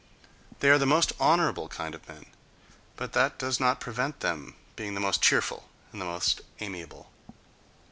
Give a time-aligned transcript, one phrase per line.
[0.61, 2.25] —They are the most honourable kind of men:
[2.95, 7.11] but that does not prevent them being the most cheerful and most amiable.